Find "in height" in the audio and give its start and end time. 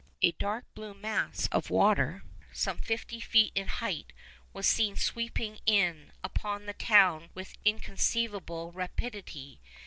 3.53-4.13